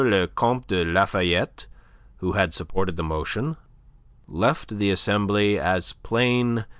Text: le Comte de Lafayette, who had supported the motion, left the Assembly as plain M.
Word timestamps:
le 0.03 0.27
Comte 0.27 0.65
de 0.67 0.83
Lafayette, 0.83 1.67
who 2.17 2.31
had 2.31 2.55
supported 2.55 2.97
the 2.97 3.03
motion, 3.03 3.55
left 4.27 4.79
the 4.79 4.89
Assembly 4.89 5.59
as 5.59 5.93
plain 5.93 6.57
M. 6.57 6.65